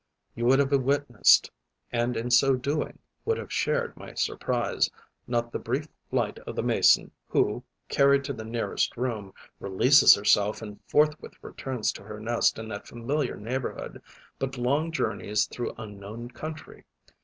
You 0.33 0.45
would 0.45 0.57
have 0.57 0.71
witnessed 0.71 1.51
and 1.91 2.17
in 2.17 2.31
so 2.31 2.55
doing, 2.55 2.97
would 3.23 3.37
have 3.37 3.53
shared 3.53 3.95
my 3.95 4.15
surprise 4.15 4.89
not 5.27 5.51
the 5.51 5.59
brief 5.59 5.87
flight 6.09 6.39
of 6.39 6.55
the 6.55 6.63
Mason 6.63 7.11
who, 7.27 7.63
carried 7.87 8.23
to 8.23 8.33
the 8.33 8.43
nearest 8.43 8.97
room, 8.97 9.31
releases 9.59 10.15
herself 10.15 10.59
and 10.63 10.79
forthwith 10.87 11.35
returns 11.43 11.91
to 11.91 12.01
her 12.03 12.19
nest 12.19 12.57
in 12.57 12.67
that 12.69 12.87
familiar 12.87 13.35
neighbourhood, 13.37 14.01
but 14.39 14.57
long 14.57 14.91
journeys 14.91 15.45
through 15.45 15.75
unknown 15.77 16.31
country. 16.31 16.85